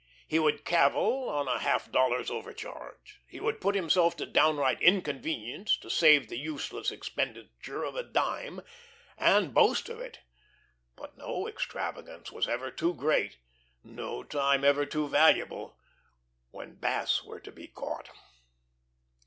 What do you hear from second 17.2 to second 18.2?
were to be caught.